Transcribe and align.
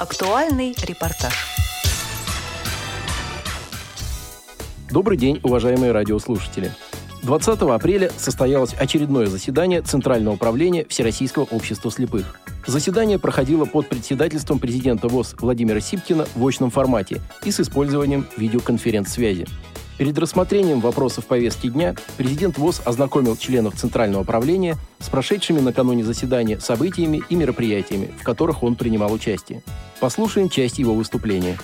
Актуальный 0.00 0.74
репортаж. 0.82 1.34
Добрый 4.90 5.18
день, 5.18 5.40
уважаемые 5.42 5.92
радиослушатели. 5.92 6.72
20 7.22 7.60
апреля 7.60 8.10
состоялось 8.16 8.72
очередное 8.72 9.26
заседание 9.26 9.82
Центрального 9.82 10.36
управления 10.36 10.86
Всероссийского 10.88 11.44
общества 11.50 11.90
слепых. 11.90 12.40
Заседание 12.66 13.18
проходило 13.18 13.66
под 13.66 13.90
председательством 13.90 14.58
президента 14.58 15.06
ВОЗ 15.08 15.36
Владимира 15.38 15.80
Сипкина 15.80 16.24
в 16.34 16.46
очном 16.46 16.70
формате 16.70 17.20
и 17.44 17.50
с 17.50 17.60
использованием 17.60 18.26
видеоконференц-связи. 18.38 19.46
Перед 19.98 20.18
рассмотрением 20.18 20.80
вопросов 20.80 21.26
повестки 21.26 21.68
дня 21.68 21.94
президент 22.16 22.56
ВОЗ 22.56 22.80
ознакомил 22.86 23.36
членов 23.36 23.74
Центрального 23.74 24.22
управления 24.22 24.78
с 24.98 25.10
прошедшими 25.10 25.60
накануне 25.60 26.04
заседания 26.04 26.58
событиями 26.58 27.22
и 27.28 27.34
мероприятиями, 27.34 28.14
в 28.18 28.24
которых 28.24 28.62
он 28.62 28.76
принимал 28.76 29.12
участие. 29.12 29.62
Послушаем 30.00 30.48
часть 30.48 30.78
его 30.78 30.94
выступления. 30.94 31.58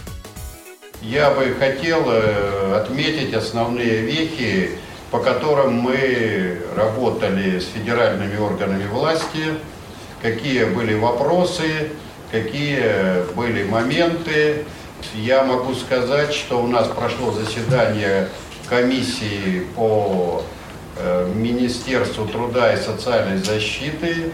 Я 1.00 1.30
бы 1.30 1.54
хотел 1.58 2.04
э, 2.06 2.74
отметить 2.76 3.32
основные 3.32 4.02
вехи, 4.02 4.72
по 5.10 5.20
которым 5.20 5.74
мы 5.74 6.58
работали 6.76 7.58
с 7.58 7.66
федеральными 7.68 8.36
органами 8.36 8.86
власти, 8.88 9.54
какие 10.20 10.64
были 10.64 10.94
вопросы, 10.94 11.92
какие 12.30 13.24
были 13.34 13.64
моменты. 13.64 14.64
Я 15.14 15.42
могу 15.42 15.74
сказать, 15.74 16.34
что 16.34 16.62
у 16.62 16.66
нас 16.66 16.88
прошло 16.88 17.32
заседание 17.32 18.28
комиссии 18.68 19.66
по 19.74 20.42
э, 20.98 21.32
Министерству 21.34 22.26
труда 22.26 22.74
и 22.74 22.76
социальной 22.76 23.38
защиты. 23.38 24.32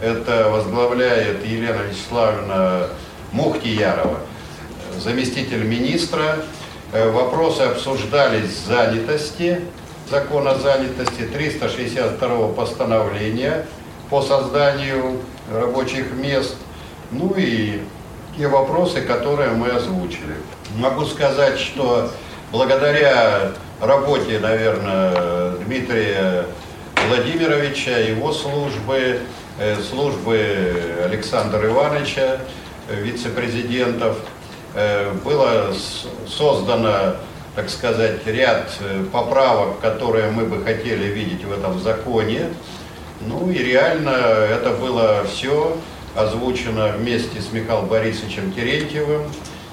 Это 0.00 0.48
возглавляет 0.50 1.44
Елена 1.46 1.82
Вячеславовна 1.88 2.88
Мухтиярова 3.34 4.20
заместитель 4.96 5.64
министра. 5.64 6.36
Э, 6.92 7.10
вопросы 7.10 7.62
обсуждались 7.62 8.56
занятости, 8.64 9.62
закон 10.08 10.46
о 10.46 10.54
занятости, 10.54 11.22
362 11.22 12.48
постановления 12.50 13.66
по 14.08 14.22
созданию 14.22 15.20
рабочих 15.52 16.12
мест, 16.12 16.54
ну 17.10 17.34
и 17.36 17.80
те 18.38 18.46
вопросы, 18.46 19.00
которые 19.00 19.50
мы 19.50 19.70
озвучили. 19.70 20.36
Могу 20.76 21.04
сказать, 21.04 21.58
что 21.58 22.12
благодаря 22.52 23.50
работе, 23.80 24.38
наверное, 24.38 25.56
Дмитрия 25.66 26.46
Владимировича, 27.08 27.98
его 27.98 28.32
службы, 28.32 29.22
э, 29.58 29.76
службы 29.90 31.02
Александра 31.04 31.66
Ивановича, 31.66 32.38
вице-президентов, 32.90 34.16
Э, 34.74 35.12
было 35.24 35.72
создано, 36.26 37.16
так 37.54 37.70
сказать, 37.70 38.26
ряд 38.26 38.72
э, 38.80 39.04
поправок, 39.12 39.78
которые 39.78 40.32
мы 40.32 40.46
бы 40.46 40.64
хотели 40.64 41.04
видеть 41.04 41.44
в 41.44 41.52
этом 41.52 41.78
законе. 41.78 42.48
Ну 43.20 43.50
и 43.52 43.58
реально 43.58 44.10
это 44.10 44.70
было 44.70 45.24
все 45.32 45.76
озвучено 46.16 46.88
вместе 46.98 47.40
с 47.40 47.52
Михаилом 47.52 47.86
Борисовичем 47.86 48.52
Терентьевым, 48.52 49.22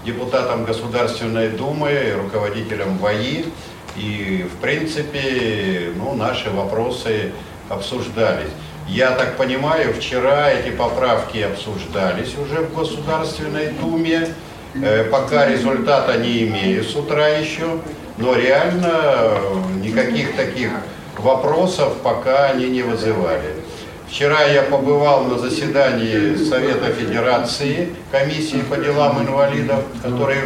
депутатом 0.05 0.65
Государственной 0.65 1.49
Думы, 1.49 2.13
руководителем 2.21 2.99
ВАИ. 2.99 3.45
И, 3.97 4.47
в 4.53 4.61
принципе, 4.61 5.91
ну, 5.95 6.13
наши 6.13 6.51
вопросы 6.51 7.31
обсуждались. 7.69 8.51
Я 8.87 9.11
так 9.11 9.37
понимаю, 9.37 9.93
вчера 9.93 10.51
эти 10.51 10.69
поправки 10.71 11.37
обсуждались 11.39 12.35
уже 12.37 12.61
в 12.61 12.75
Государственной 12.75 13.71
Думе. 13.71 14.27
Э, 14.73 15.03
пока 15.05 15.47
результата 15.47 16.17
не 16.17 16.43
имею 16.43 16.83
с 16.83 16.95
утра 16.95 17.27
еще, 17.27 17.79
но 18.17 18.35
реально 18.35 18.91
э, 18.93 19.39
никаких 19.83 20.35
таких 20.35 20.69
вопросов 21.17 21.97
пока 22.03 22.45
они 22.45 22.69
не 22.69 22.81
вызывали. 22.81 23.55
Вчера 24.09 24.43
я 24.43 24.63
побывал 24.63 25.23
на 25.25 25.37
заседании 25.37 26.35
Совета 26.35 26.91
Федерации, 26.93 27.89
комиссии 28.11 28.61
по 28.61 28.75
делам 28.75 29.21
инвалидов, 29.21 29.85
который 30.03 30.37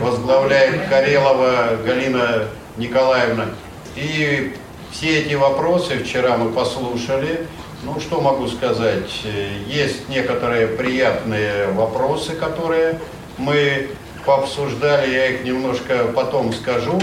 возглавляет 0.00 0.88
Карелова 0.88 1.76
Галина 1.84 2.44
Николаевна. 2.78 3.46
И 3.94 4.54
все 4.90 5.20
эти 5.20 5.34
вопросы 5.34 5.98
вчера 5.98 6.36
мы 6.36 6.50
послушали. 6.50 7.46
Ну, 7.84 8.00
что 8.00 8.20
могу 8.22 8.46
сказать? 8.48 9.24
Есть 9.66 10.08
некоторые 10.08 10.68
приятные 10.68 11.66
вопросы, 11.68 12.32
которые 12.34 12.98
мы 13.36 13.88
пообсуждали, 14.24 15.12
я 15.12 15.26
их 15.26 15.44
немножко 15.44 16.06
потом 16.14 16.54
скажу, 16.54 16.98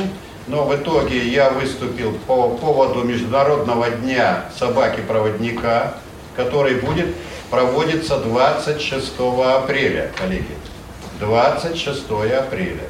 но 0.47 0.63
в 0.63 0.75
итоге 0.75 1.19
я 1.27 1.51
выступил 1.51 2.13
по 2.25 2.49
поводу 2.49 3.03
Международного 3.03 3.91
дня 3.91 4.45
собаки-проводника, 4.57 5.97
который 6.35 6.75
будет 6.75 7.15
проводиться 7.51 8.17
26 8.17 9.19
апреля, 9.19 10.11
коллеги. 10.17 10.55
26 11.19 12.09
апреля. 12.09 12.89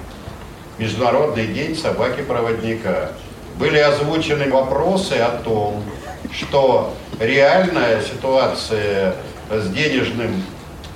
Международный 0.78 1.48
день 1.48 1.76
собаки-проводника. 1.76 3.12
Были 3.58 3.80
озвучены 3.80 4.50
вопросы 4.50 5.14
о 5.14 5.32
том, 5.44 5.84
что 6.32 6.94
реальная 7.22 8.02
ситуация 8.02 9.14
с 9.50 9.68
денежным 9.70 10.44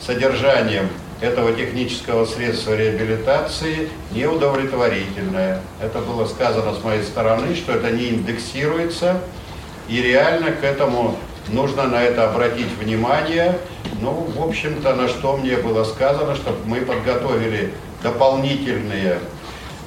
содержанием 0.02 0.90
этого 1.22 1.53
технического 1.53 2.25
средства 2.25 2.75
реабилитации 2.75 3.90
неудовлетворительное. 4.12 5.62
Это 5.81 6.00
было 6.00 6.25
сказано 6.25 6.74
с 6.74 6.84
моей 6.84 7.03
стороны, 7.03 7.56
что 7.56 7.74
это 7.74 7.91
не 7.91 8.09
индексируется, 8.09 9.22
и 9.88 10.02
реально 10.02 10.52
к 10.52 10.64
этому 10.64 11.16
нужно 11.50 11.84
на 11.84 12.02
это 12.02 12.30
обратить 12.30 12.72
внимание. 12.80 13.58
Ну, 14.02 14.28
в 14.35 14.44
общем-то, 14.44 14.96
на 14.96 15.08
что 15.08 15.38
мне 15.38 15.58
было 15.58 15.84
сказано, 15.84 16.35
чтобы 16.35 16.58
мы 16.66 16.81
подготовили 16.81 17.72
дополнительные 18.02 19.19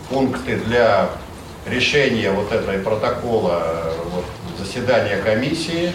пункты 0.09 0.57
для 0.57 1.11
решения 1.67 2.31
вот 2.31 2.53
этой 2.53 2.79
протокола 2.79 3.93
вот, 4.13 4.25
заседания 4.59 5.17
комиссии. 5.19 5.93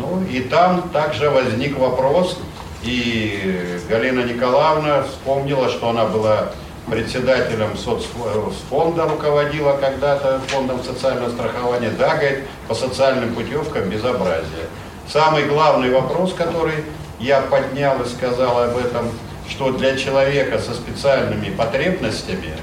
Ну, 0.00 0.24
и 0.24 0.40
там 0.40 0.88
также 0.90 1.28
возник 1.28 1.78
вопрос, 1.78 2.38
и 2.82 3.78
Галина 3.88 4.20
Николаевна 4.20 5.02
вспомнила, 5.02 5.68
что 5.68 5.90
она 5.90 6.06
была 6.06 6.52
председателем 6.90 7.76
соцфонда, 7.76 9.04
руководила 9.06 9.74
когда-то 9.74 10.40
фондом 10.48 10.82
социального 10.82 11.30
страхования. 11.30 11.90
Да, 11.98 12.16
говорит, 12.16 12.44
по 12.66 12.74
социальным 12.74 13.34
путевкам 13.34 13.88
безобразие. 13.90 14.66
Самый 15.08 15.44
главный 15.44 15.90
вопрос, 15.90 16.32
который 16.32 16.84
я 17.18 17.42
поднял 17.42 18.00
и 18.02 18.08
сказал 18.08 18.62
об 18.62 18.76
этом, 18.78 19.10
что 19.48 19.72
для 19.72 19.96
человека 19.96 20.58
со 20.58 20.72
специальными 20.72 21.50
потребностями 21.50 22.54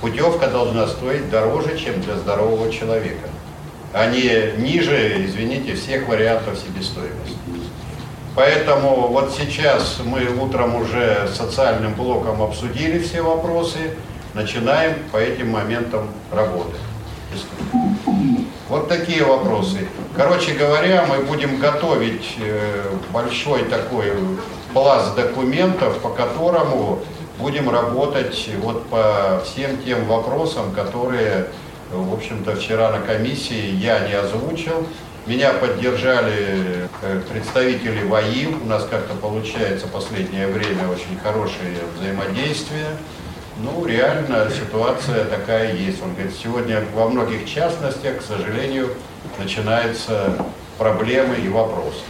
путевка 0.00 0.48
должна 0.48 0.88
стоить 0.88 1.30
дороже, 1.30 1.78
чем 1.78 2.00
для 2.00 2.16
здорового 2.16 2.72
человека, 2.72 3.28
не 3.92 4.52
ниже, 4.58 5.24
извините, 5.26 5.74
всех 5.74 6.08
вариантов 6.08 6.58
себестоимости. 6.58 7.36
Поэтому 8.34 9.08
вот 9.08 9.32
сейчас 9.36 10.00
мы 10.04 10.24
утром 10.40 10.76
уже 10.76 11.28
социальным 11.34 11.94
блоком 11.94 12.40
обсудили 12.42 13.00
все 13.00 13.22
вопросы, 13.22 13.96
начинаем 14.34 14.94
по 15.10 15.16
этим 15.16 15.50
моментам 15.50 16.08
работать. 16.30 16.80
Вот 18.68 18.88
такие 18.88 19.24
вопросы. 19.24 19.88
Короче 20.16 20.52
говоря, 20.52 21.04
мы 21.08 21.24
будем 21.24 21.58
готовить 21.58 22.36
э, 22.38 22.84
большой 23.12 23.64
такой 23.64 24.12
пласт 24.72 25.16
документов, 25.16 25.98
по 25.98 26.10
которому 26.10 27.00
будем 27.40 27.68
работать 27.68 28.48
вот 28.62 28.86
по 28.86 29.42
всем 29.44 29.78
тем 29.84 30.04
вопросам, 30.04 30.72
которые, 30.72 31.48
в 31.90 32.14
общем-то, 32.14 32.56
вчера 32.56 32.90
на 32.90 33.00
комиссии 33.00 33.74
я 33.74 34.06
не 34.06 34.14
озвучил. 34.14 34.86
Меня 35.26 35.52
поддержали 35.52 36.88
э, 37.02 37.20
представители 37.30 38.04
ВАИ. 38.04 38.46
У 38.46 38.66
нас 38.66 38.86
как-то 38.88 39.14
получается 39.14 39.86
последнее 39.86 40.46
время 40.46 40.88
очень 40.88 41.18
хорошее 41.22 41.78
взаимодействие. 41.96 42.86
Ну, 43.58 43.84
реально 43.84 44.50
ситуация 44.50 45.24
такая 45.24 45.74
есть. 45.74 46.02
Он 46.02 46.14
говорит, 46.14 46.32
сегодня 46.42 46.82
во 46.94 47.08
многих 47.08 47.48
частностях, 47.48 48.18
к 48.18 48.22
сожалению, 48.22 48.94
начинаются 49.38 50.34
проблемы 50.78 51.36
и 51.36 51.48
вопросы. 51.48 52.00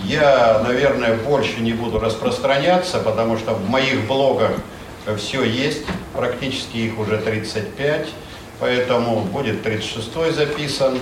Я, 0.00 0.62
наверное, 0.66 1.14
больше 1.16 1.60
не 1.60 1.72
буду 1.72 1.98
распространяться, 1.98 2.98
потому 2.98 3.36
что 3.36 3.54
в 3.54 3.68
моих 3.68 4.06
блогах 4.06 4.52
все 5.18 5.42
есть, 5.44 5.84
практически 6.14 6.78
их 6.78 6.98
уже 6.98 7.18
35, 7.18 8.08
поэтому 8.60 9.20
будет 9.20 9.62
36 9.62 10.34
записан. 10.34 10.98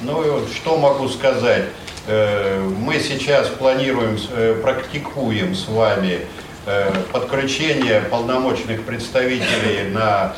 Ну, 0.00 0.40
что 0.54 0.76
могу 0.76 1.08
сказать? 1.08 1.64
Э, 2.06 2.60
мы 2.60 2.98
сейчас 2.98 3.48
планируем, 3.48 4.18
э, 4.32 4.58
практикуем 4.60 5.54
с 5.54 5.68
вами 5.68 6.20
э, 6.66 6.90
подключение 7.12 8.00
полномочных 8.00 8.84
представителей 8.84 9.90
на 9.90 10.34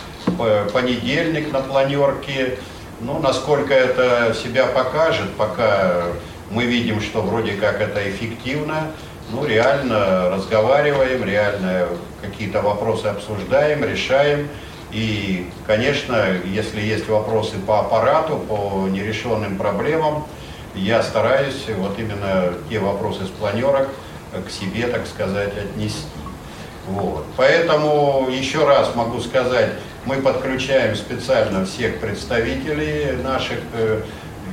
понедельник 0.72 1.52
на 1.52 1.61
планерке. 1.61 2.58
Ну, 3.00 3.19
насколько 3.19 3.75
это 3.75 4.34
себя 4.34 4.66
покажет, 4.66 5.31
пока 5.37 6.05
мы 6.50 6.64
видим, 6.64 7.00
что 7.00 7.22
вроде 7.22 7.52
как 7.52 7.81
это 7.81 8.08
эффективно, 8.08 8.90
ну, 9.31 9.44
реально 9.46 10.31
разговариваем, 10.31 11.25
реально 11.25 11.88
какие-то 12.22 12.62
вопросы 12.62 13.06
обсуждаем, 13.06 13.84
решаем. 13.84 14.49
И, 14.94 15.50
конечно, 15.67 16.25
если 16.44 16.81
есть 16.81 17.08
вопросы 17.08 17.56
по 17.58 17.81
аппарату, 17.81 18.37
по 18.37 18.87
нерешенным 18.88 19.58
проблемам, 19.58 20.25
я 20.76 21.02
стараюсь 21.02 21.67
вот 21.76 21.99
именно 21.99 22.55
те 22.70 22.79
вопросы 22.79 23.25
с 23.25 23.29
планерок 23.29 23.88
к 24.46 24.50
себе, 24.50 24.87
так 24.87 25.08
сказать, 25.08 25.52
отнести. 25.58 26.06
Вот. 26.87 27.26
Поэтому 27.37 28.29
еще 28.31 28.64
раз 28.64 28.94
могу 28.94 29.20
сказать, 29.20 29.73
мы 30.05 30.17
подключаем 30.23 30.94
специально 30.94 31.64
всех 31.67 31.99
представителей 31.99 33.17
наших 33.20 33.58
э, 33.73 34.02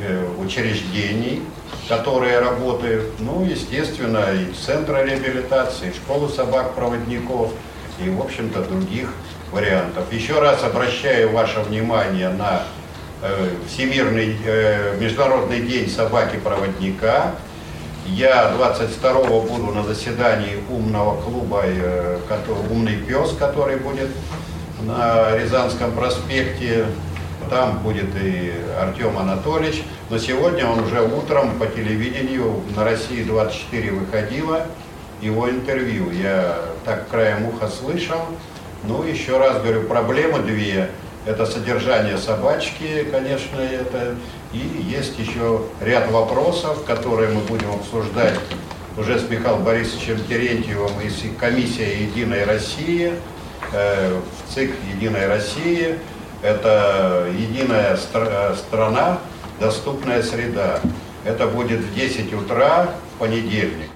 э, 0.01 0.27
учреждений, 0.39 1.43
которые 1.87 2.39
работают, 2.39 3.19
ну, 3.19 3.45
естественно, 3.45 4.25
и 4.33 4.53
центра 4.53 5.03
реабилитации, 5.03 5.89
и 5.89 5.93
школы 5.93 6.29
собак-проводников, 6.29 7.51
и, 7.99 8.09
в 8.09 8.21
общем-то, 8.21 8.61
других 8.63 9.09
вариантов. 9.51 10.11
Еще 10.11 10.39
раз 10.39 10.63
обращаю 10.63 11.31
ваше 11.31 11.59
внимание 11.59 12.29
на 12.29 12.63
э, 13.21 13.49
Всемирный 13.67 14.37
э, 14.45 14.97
Международный 14.99 15.61
день 15.61 15.89
собаки-проводника. 15.89 17.33
Я 18.07 18.51
22-го 18.57 19.41
буду 19.41 19.71
на 19.71 19.83
заседании 19.83 20.57
умного 20.69 21.21
клуба 21.21 21.61
э, 21.65 22.17
«Умный 22.69 22.95
пес», 22.95 23.35
который 23.37 23.77
будет 23.77 24.09
на 24.81 25.37
Рязанском 25.37 25.91
проспекте. 25.91 26.85
Там 27.49 27.79
будет 27.79 28.09
и 28.21 28.53
Артем 28.79 29.17
Анатольевич. 29.17 29.83
Но 30.09 30.17
сегодня 30.17 30.65
он 30.65 30.79
уже 30.79 31.01
утром 31.01 31.59
по 31.59 31.67
телевидению 31.67 32.61
на 32.75 32.83
России 32.83 33.23
24 33.23 33.91
выходило 33.91 34.65
его 35.21 35.49
интервью. 35.49 36.11
Я 36.11 36.57
так 36.85 37.07
краем 37.09 37.45
уха 37.45 37.67
слышал. 37.67 38.21
Ну, 38.83 39.03
еще 39.03 39.37
раз 39.37 39.61
говорю, 39.61 39.83
проблемы 39.83 40.39
две. 40.39 40.89
Это 41.25 41.45
содержание 41.45 42.17
собачки, 42.17 43.05
конечно, 43.11 43.59
это. 43.59 44.15
И 44.53 44.57
есть 44.57 45.19
еще 45.19 45.61
ряд 45.79 46.09
вопросов, 46.11 46.83
которые 46.83 47.29
мы 47.29 47.41
будем 47.41 47.69
обсуждать 47.71 48.39
уже 48.97 49.19
с 49.19 49.29
Михаилом 49.29 49.63
Борисовичем 49.63 50.19
Терентьевым 50.25 50.99
из 51.01 51.23
комиссии 51.39 52.03
«Единой 52.03 52.43
России», 52.43 53.13
э, 53.71 54.19
в 54.19 54.53
ЦИК 54.53 54.71
«Единой 54.95 55.27
России». 55.27 55.99
Это 56.41 57.27
единая 57.37 57.95
стра 57.97 58.55
страна, 58.55 59.19
доступная 59.59 60.23
среда. 60.23 60.79
Это 61.23 61.45
будет 61.45 61.81
в 61.81 61.93
10 61.93 62.33
утра 62.33 62.95
в 63.15 63.19
понедельник. 63.19 63.90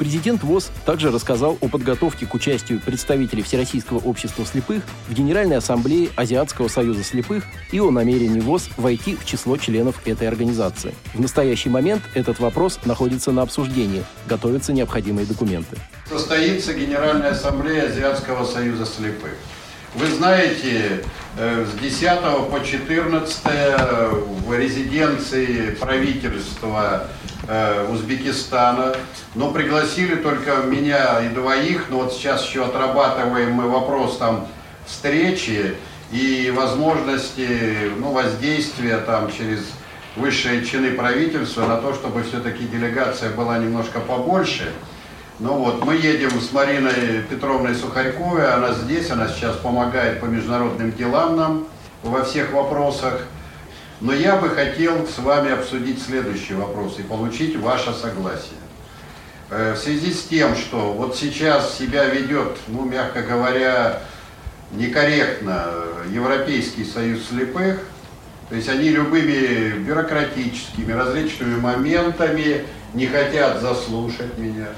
Президент 0.00 0.42
ВОЗ 0.42 0.70
также 0.86 1.10
рассказал 1.10 1.58
о 1.60 1.68
подготовке 1.68 2.24
к 2.24 2.32
участию 2.32 2.80
представителей 2.80 3.42
Всероссийского 3.42 3.98
общества 3.98 4.46
слепых 4.46 4.82
в 5.06 5.12
Генеральной 5.12 5.58
ассамблее 5.58 6.08
Азиатского 6.16 6.68
союза 6.68 7.04
слепых 7.04 7.44
и 7.70 7.80
о 7.80 7.90
намерении 7.90 8.40
ВОЗ 8.40 8.70
войти 8.78 9.14
в 9.14 9.26
число 9.26 9.58
членов 9.58 10.00
этой 10.06 10.26
организации. 10.26 10.94
В 11.12 11.20
настоящий 11.20 11.68
момент 11.68 12.00
этот 12.14 12.38
вопрос 12.38 12.80
находится 12.86 13.30
на 13.30 13.42
обсуждении, 13.42 14.02
готовятся 14.26 14.72
необходимые 14.72 15.26
документы. 15.26 15.76
Состоится 16.08 16.72
Генеральная 16.72 17.32
ассамблея 17.32 17.90
Азиатского 17.90 18.46
союза 18.46 18.86
слепых. 18.86 19.34
Вы 19.96 20.06
знаете, 20.06 21.04
э, 21.36 21.66
с 21.66 21.78
10 21.78 22.48
по 22.48 22.64
14 22.64 24.14
в 24.46 24.58
резиденции 24.58 25.72
правительства 25.78 27.06
э, 27.50 27.86
Узбекистана, 27.90 28.94
но 29.34 29.50
пригласили 29.50 30.14
только 30.14 30.58
меня 30.58 31.20
и 31.20 31.28
двоих, 31.28 31.86
но 31.90 31.98
вот 31.98 32.12
сейчас 32.12 32.46
еще 32.46 32.64
отрабатываем 32.64 33.52
мы 33.52 33.68
вопрос 33.68 34.18
там 34.18 34.46
встречи 34.86 35.74
и 36.12 36.52
возможности 36.54 37.92
ну, 37.98 38.12
воздействия 38.12 38.98
там 38.98 39.30
через 39.32 39.60
высшие 40.16 40.64
чины 40.64 40.92
правительства 40.92 41.66
на 41.66 41.76
то, 41.76 41.92
чтобы 41.94 42.22
все-таки 42.22 42.64
делегация 42.66 43.30
была 43.30 43.58
немножко 43.58 44.00
побольше. 44.00 44.72
Ну 45.40 45.54
вот, 45.54 45.84
мы 45.84 45.94
едем 45.94 46.40
с 46.40 46.52
Мариной 46.52 47.22
Петровной 47.28 47.74
Сухарьковой, 47.74 48.52
она 48.52 48.74
здесь, 48.74 49.10
она 49.10 49.26
сейчас 49.26 49.56
помогает 49.56 50.20
по 50.20 50.26
международным 50.26 50.92
делам 50.92 51.36
нам 51.36 51.66
во 52.02 52.22
всех 52.24 52.52
вопросах. 52.52 53.22
Но 54.00 54.12
я 54.12 54.36
бы 54.36 54.48
хотел 54.48 55.06
с 55.06 55.18
вами 55.18 55.52
обсудить 55.52 56.02
следующий 56.02 56.54
вопрос 56.54 56.98
и 56.98 57.02
получить 57.02 57.56
ваше 57.56 57.92
согласие. 57.92 58.58
Э, 59.50 59.74
в 59.74 59.78
связи 59.78 60.12
с 60.12 60.24
тем, 60.24 60.56
что 60.56 60.92
вот 60.92 61.16
сейчас 61.16 61.76
себя 61.76 62.06
ведет, 62.06 62.56
ну, 62.68 62.84
мягко 62.84 63.22
говоря, 63.22 64.02
некорректно 64.72 65.66
Европейский 66.10 66.84
союз 66.84 67.28
слепых, 67.28 67.80
то 68.48 68.56
есть 68.56 68.68
они 68.68 68.88
любыми 68.88 69.78
бюрократическими, 69.78 70.92
различными 70.92 71.60
моментами 71.60 72.64
не 72.94 73.06
хотят 73.06 73.60
заслушать 73.60 74.38
меня 74.38 74.68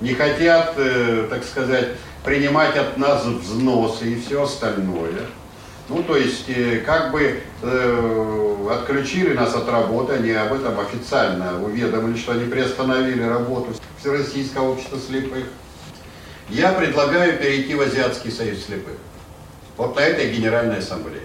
не 0.00 0.14
хотят, 0.14 0.74
э, 0.76 1.26
так 1.28 1.44
сказать, 1.44 1.88
принимать 2.24 2.76
от 2.76 2.96
нас 2.96 3.24
взносы 3.24 4.12
и 4.12 4.20
все 4.20 4.42
остальное. 4.42 5.26
Ну, 5.88 6.02
то 6.02 6.16
есть, 6.16 6.44
э, 6.48 6.80
как 6.84 7.12
бы 7.12 7.40
э, 7.62 8.68
отключили 8.70 9.32
нас 9.32 9.54
от 9.54 9.68
работы, 9.70 10.14
они 10.14 10.32
об 10.32 10.52
этом 10.52 10.78
официально 10.78 11.62
уведомили, 11.62 12.18
что 12.18 12.32
они 12.32 12.44
приостановили 12.44 13.22
работу 13.22 13.74
Всероссийского 13.98 14.72
общества 14.72 14.98
слепых. 14.98 15.44
Я 16.50 16.72
предлагаю 16.72 17.38
перейти 17.38 17.74
в 17.74 17.80
Азиатский 17.80 18.30
союз 18.30 18.64
слепых. 18.66 18.96
Вот 19.78 19.96
на 19.96 20.00
этой 20.00 20.30
Генеральной 20.30 20.78
Ассамблее. 20.78 21.22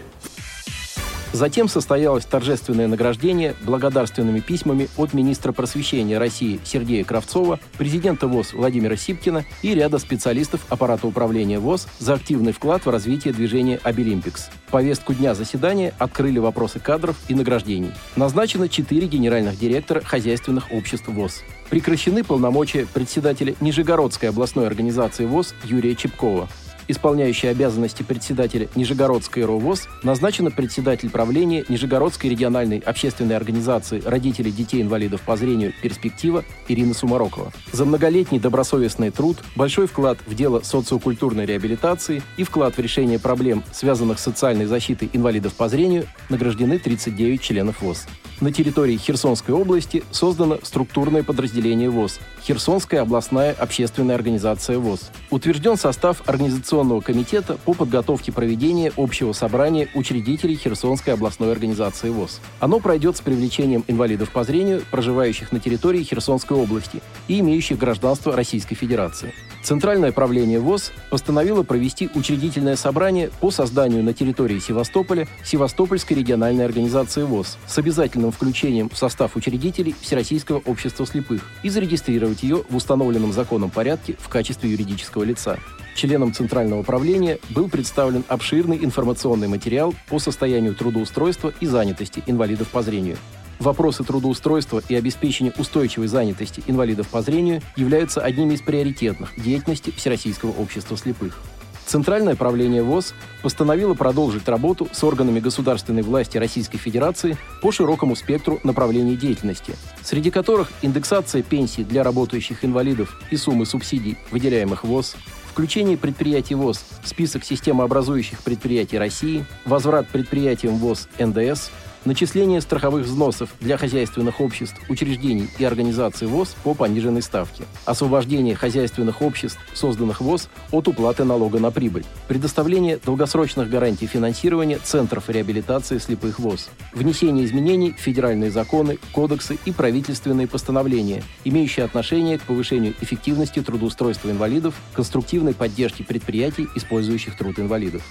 Затем 1.33 1.67
состоялось 1.67 2.25
торжественное 2.25 2.87
награждение 2.87 3.55
благодарственными 3.63 4.39
письмами 4.39 4.87
от 4.97 5.13
министра 5.15 5.51
просвещения 5.51 6.19
России 6.19 6.59
Сергея 6.63 7.03
Кравцова, 7.03 7.59
президента 7.79 8.27
ВОЗ 8.27 8.53
Владимира 8.53 8.95
Сипкина 8.95 9.43
и 9.63 9.73
ряда 9.73 9.97
специалистов 9.97 10.63
аппарата 10.69 11.07
управления 11.07 11.57
ВОЗ 11.57 11.87
за 11.97 12.13
активный 12.13 12.51
вклад 12.51 12.85
в 12.85 12.89
развитие 12.89 13.33
движения 13.33 13.79
«Обилимпикс». 13.81 14.49
Повестку 14.69 15.15
дня 15.15 15.33
заседания 15.33 15.93
открыли 15.97 16.37
вопросы 16.37 16.79
кадров 16.79 17.15
и 17.27 17.33
награждений. 17.33 17.91
Назначено 18.15 18.69
четыре 18.69 19.07
генеральных 19.07 19.57
директора 19.57 20.01
хозяйственных 20.01 20.71
обществ 20.71 21.07
ВОЗ. 21.07 21.43
Прекращены 21.71 22.23
полномочия 22.23 22.85
председателя 22.85 23.55
Нижегородской 23.59 24.29
областной 24.29 24.67
организации 24.67 25.25
ВОЗ 25.25 25.55
Юрия 25.63 25.95
Чепкова 25.95 26.47
исполняющей 26.87 27.49
обязанности 27.49 28.03
председателя 28.03 28.67
Нижегородской 28.75 29.45
РОВОЗ, 29.45 29.87
назначена 30.03 30.51
председатель 30.51 31.09
правления 31.09 31.65
Нижегородской 31.69 32.29
региональной 32.29 32.79
общественной 32.79 33.35
организации 33.35 34.01
родителей 34.01 34.51
детей-инвалидов 34.51 35.21
по 35.21 35.37
зрению 35.37 35.73
«Перспектива» 35.81 36.43
Ирина 36.67 36.93
Сумарокова. 36.93 37.51
За 37.71 37.85
многолетний 37.85 38.39
добросовестный 38.39 39.11
труд, 39.11 39.37
большой 39.55 39.87
вклад 39.87 40.17
в 40.25 40.35
дело 40.35 40.61
социокультурной 40.61 41.45
реабилитации 41.45 42.21
и 42.37 42.43
вклад 42.43 42.75
в 42.75 42.79
решение 42.79 43.19
проблем, 43.19 43.63
связанных 43.71 44.19
с 44.19 44.23
социальной 44.23 44.65
защитой 44.65 45.09
инвалидов 45.13 45.53
по 45.53 45.69
зрению, 45.69 46.07
награждены 46.29 46.79
39 46.79 47.41
членов 47.41 47.81
ВОЗ. 47.81 48.05
На 48.41 48.51
территории 48.51 48.97
Херсонской 48.97 49.53
области 49.53 50.03
создано 50.11 50.59
структурное 50.63 51.23
подразделение 51.23 51.89
ВОЗ– 51.89 52.19
Херсонская 52.43 53.01
областная 53.01 53.53
общественная 53.53 54.15
организация 54.15 54.77
ВОЗ. 54.77 55.11
Утвержден 55.29 55.77
состав 55.77 56.21
Организационного 56.27 56.99
комитета 56.99 57.57
по 57.63 57.73
подготовке 57.73 58.33
проведения 58.33 58.91
общего 58.97 59.31
собрания 59.31 59.87
учредителей 59.95 60.57
Херсонской 60.57 61.13
областной 61.13 61.53
организации 61.53 62.09
ВОЗ. 62.09 62.41
Оно 62.59 62.81
пройдет 62.81 63.15
с 63.15 63.21
привлечением 63.21 63.85
инвалидов 63.87 64.31
по 64.31 64.43
зрению, 64.43 64.83
проживающих 64.91 65.53
на 65.53 65.61
территории 65.61 66.03
Херсонской 66.03 66.57
области 66.57 67.01
и 67.29 67.39
имеющих 67.39 67.77
гражданство 67.77 68.35
Российской 68.35 68.75
Федерации. 68.75 69.33
Центральное 69.63 70.11
правление 70.11 70.59
ВОЗ 70.59 70.91
постановило 71.09 71.63
провести 71.63 72.09
учредительное 72.13 72.75
собрание 72.75 73.29
по 73.39 73.49
созданию 73.49 74.03
на 74.03 74.13
территории 74.13 74.59
Севастополя 74.59 75.25
Севастопольской 75.45 76.17
региональной 76.17 76.65
организации 76.65 77.23
ВОЗ 77.23 77.57
с 77.65 77.77
обязательным 77.77 78.33
включением 78.33 78.89
в 78.89 78.97
состав 78.97 79.37
учредителей 79.37 79.95
Всероссийского 80.01 80.61
общества 80.65 81.07
слепых 81.07 81.43
и 81.63 81.69
зарегистрировать 81.69 82.43
ее 82.43 82.65
в 82.69 82.75
установленном 82.75 83.31
законом 83.31 83.69
порядке 83.69 84.17
в 84.19 84.27
качестве 84.27 84.69
юридического 84.69 85.23
лица. 85.23 85.57
Членам 85.95 86.33
Центрального 86.33 86.81
управления 86.81 87.39
был 87.51 87.69
представлен 87.69 88.25
обширный 88.27 88.83
информационный 88.83 89.47
материал 89.47 89.95
по 90.09 90.19
состоянию 90.19 90.75
трудоустройства 90.75 91.53
и 91.61 91.67
занятости 91.67 92.21
инвалидов 92.27 92.67
по 92.67 92.81
зрению. 92.81 93.17
Вопросы 93.63 94.03
трудоустройства 94.03 94.83
и 94.87 94.95
обеспечения 94.95 95.53
устойчивой 95.57 96.07
занятости 96.07 96.61
инвалидов 96.67 97.07
по 97.07 97.21
зрению 97.21 97.61
являются 97.75 98.21
одними 98.21 98.53
из 98.53 98.61
приоритетных 98.61 99.31
деятельности 99.41 99.91
Всероссийского 99.91 100.51
общества 100.51 100.95
слепых. 100.97 101.39
Центральное 101.85 102.35
правление 102.35 102.81
ВОЗ 102.81 103.13
постановило 103.41 103.93
продолжить 103.93 104.47
работу 104.47 104.87
с 104.91 105.03
органами 105.03 105.39
государственной 105.39 106.01
власти 106.01 106.37
Российской 106.37 106.77
Федерации 106.77 107.37
по 107.61 107.71
широкому 107.71 108.15
спектру 108.15 108.59
направлений 108.63 109.17
деятельности, 109.17 109.75
среди 110.01 110.31
которых 110.31 110.71
индексация 110.81 111.43
пенсий 111.43 111.83
для 111.83 112.03
работающих 112.03 112.63
инвалидов 112.63 113.19
и 113.31 113.37
суммы 113.37 113.65
субсидий, 113.65 114.17
выделяемых 114.31 114.85
ВОЗ, 114.85 115.15
включение 115.51 115.97
предприятий 115.97 116.55
ВОЗ 116.55 116.83
в 117.03 117.07
список 117.07 117.43
системообразующих 117.43 118.39
предприятий 118.39 118.97
России, 118.97 119.45
возврат 119.65 120.07
предприятиям 120.07 120.77
ВОЗ 120.77 121.09
НДС, 121.19 121.69
начисление 122.05 122.61
страховых 122.61 123.05
взносов 123.05 123.49
для 123.59 123.77
хозяйственных 123.77 124.41
обществ, 124.41 124.75
учреждений 124.89 125.49
и 125.57 125.63
организаций 125.63 126.27
ВОЗ 126.27 126.55
по 126.63 126.73
пониженной 126.73 127.21
ставке, 127.21 127.63
освобождение 127.85 128.55
хозяйственных 128.55 129.21
обществ, 129.21 129.59
созданных 129.73 130.21
ВОЗ, 130.21 130.49
от 130.71 130.87
уплаты 130.87 131.23
налога 131.23 131.59
на 131.59 131.71
прибыль, 131.71 132.05
предоставление 132.27 132.99
долгосрочных 133.03 133.69
гарантий 133.69 134.07
финансирования 134.07 134.79
центров 134.83 135.29
реабилитации 135.29 135.97
слепых 135.97 136.39
ВОЗ, 136.39 136.69
внесение 136.93 137.45
изменений 137.45 137.91
в 137.91 137.99
федеральные 137.99 138.51
законы, 138.51 138.99
кодексы 139.11 139.57
и 139.65 139.71
правительственные 139.71 140.47
постановления, 140.47 141.23
имеющие 141.43 141.85
отношение 141.85 142.39
к 142.39 142.43
повышению 142.43 142.93
эффективности 143.01 143.61
трудоустройства 143.61 144.29
инвалидов, 144.29 144.75
конструктивной 144.93 145.53
поддержке 145.53 146.03
предприятий, 146.03 146.67
использующих 146.75 147.37
труд 147.37 147.59
инвалидов. 147.59 148.03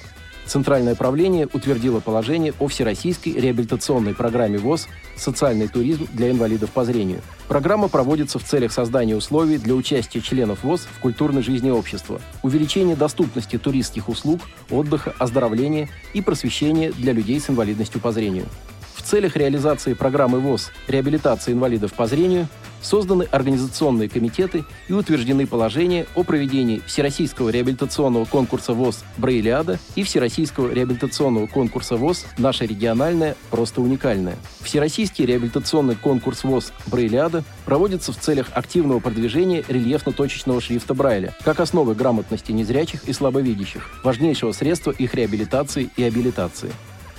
Центральное 0.46 0.94
правление 0.94 1.48
утвердило 1.52 2.00
положение 2.00 2.52
о 2.58 2.66
Всероссийской 2.66 3.32
реабилитационной 3.32 4.14
программе 4.14 4.58
ВОЗ 4.58 4.88
«Социальный 5.16 5.68
туризм 5.68 6.08
для 6.12 6.30
инвалидов 6.30 6.70
по 6.70 6.84
зрению». 6.84 7.20
Программа 7.48 7.88
проводится 7.88 8.38
в 8.38 8.44
целях 8.44 8.72
создания 8.72 9.16
условий 9.16 9.58
для 9.58 9.74
участия 9.74 10.20
членов 10.20 10.64
ВОЗ 10.64 10.88
в 10.92 11.00
культурной 11.00 11.42
жизни 11.42 11.70
общества, 11.70 12.20
увеличения 12.42 12.96
доступности 12.96 13.56
туристских 13.56 14.08
услуг, 14.08 14.40
отдыха, 14.70 15.14
оздоровления 15.18 15.88
и 16.12 16.20
просвещения 16.20 16.90
для 16.90 17.12
людей 17.12 17.40
с 17.40 17.48
инвалидностью 17.48 18.00
по 18.00 18.12
зрению. 18.12 18.46
В 18.94 19.02
целях 19.02 19.36
реализации 19.36 19.94
программы 19.94 20.40
ВОЗ 20.40 20.70
«Реабилитация 20.88 21.54
инвалидов 21.54 21.92
по 21.92 22.06
зрению» 22.06 22.48
созданы 22.82 23.24
организационные 23.30 24.08
комитеты 24.08 24.64
и 24.88 24.92
утверждены 24.92 25.46
положения 25.46 26.06
о 26.14 26.24
проведении 26.24 26.82
Всероссийского 26.86 27.48
реабилитационного 27.48 28.24
конкурса 28.24 28.74
ВОЗ 28.74 29.04
«Браилиада» 29.16 29.78
и 29.94 30.02
Всероссийского 30.02 30.72
реабилитационного 30.72 31.46
конкурса 31.46 31.96
ВОЗ 31.96 32.26
«Наша 32.38 32.64
региональная, 32.64 33.36
просто 33.50 33.80
уникальная». 33.80 34.36
Всероссийский 34.60 35.24
реабилитационный 35.24 35.96
конкурс 35.96 36.44
ВОЗ 36.44 36.72
«Браилиада» 36.86 37.44
проводится 37.64 38.12
в 38.12 38.18
целях 38.18 38.48
активного 38.52 39.00
продвижения 39.00 39.64
рельефно-точечного 39.68 40.60
шрифта 40.60 40.94
Брайля 40.94 41.34
как 41.44 41.60
основы 41.60 41.94
грамотности 41.94 42.52
незрячих 42.52 43.04
и 43.04 43.12
слабовидящих, 43.12 43.88
важнейшего 44.04 44.52
средства 44.52 44.90
их 44.90 45.14
реабилитации 45.14 45.90
и 45.96 46.02
абилитации. 46.02 46.72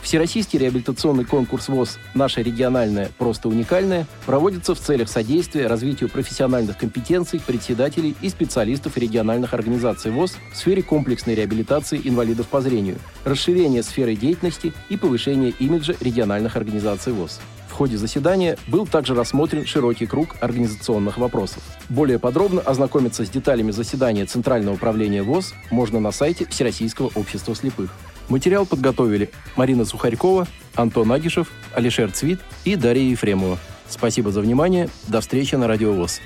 Всероссийский 0.03 0.60
реабилитационный 0.60 1.24
конкурс 1.24 1.69
ВОЗ 1.69 1.98
«Наша 2.13 2.41
региональная, 2.41 3.10
просто 3.17 3.48
уникальная» 3.48 4.05
проводится 4.25 4.75
в 4.75 4.79
целях 4.79 5.07
содействия 5.07 5.67
развитию 5.67 6.10
профессиональных 6.10 6.77
компетенций 6.77 7.39
председателей 7.39 8.13
и 8.22 8.27
специалистов 8.27 8.98
региональных 8.98 9.53
организаций 9.53 10.12
ВОЗ 10.12 10.36
в 10.51 10.57
сфере 10.57 10.83
комплексной 10.83 11.36
реабилитации 11.36 12.01
инвалидов 12.03 12.48
по 12.48 12.60
зрению, 12.60 12.98
расширения 13.24 13.81
сферы 13.81 14.15
деятельности 14.15 14.74
и 14.89 14.98
повышения 14.98 15.51
имиджа 15.51 15.95
региональных 16.01 16.57
организаций 16.57 17.13
ВОЗ. 17.13 17.39
В 17.69 17.72
ходе 17.72 17.98
заседания 17.98 18.57
был 18.67 18.86
также 18.86 19.15
рассмотрен 19.15 19.65
широкий 19.65 20.05
круг 20.05 20.36
организационных 20.41 21.17
вопросов. 21.17 21.63
Более 21.89 22.19
подробно 22.19 22.62
ознакомиться 22.62 23.25
с 23.25 23.29
деталями 23.29 23.72
заседания 23.72 24.25
Центрального 24.25 24.75
управления 24.75 25.24
ВОЗ 25.24 25.55
можно 25.72 26.01
на 26.01 26.12
сайте 26.12 26.45
Всероссийского 26.45 27.10
общества 27.15 27.55
слепых. 27.55 27.89
Материал 28.30 28.65
подготовили 28.65 29.30
Марина 29.56 29.86
Сухарькова, 29.86 30.48
Антон 30.75 31.12
Агишев, 31.12 31.51
Алишер 31.74 32.12
Цвит 32.12 32.39
и 32.65 32.75
Дарья 32.75 33.10
Ефремова. 33.10 33.58
Спасибо 33.88 34.32
за 34.32 34.42
внимание. 34.42 34.89
До 35.08 35.22
встречи 35.22 35.56
на 35.56 35.68
Радио 35.68 35.94
ВОЗ. 35.94 36.20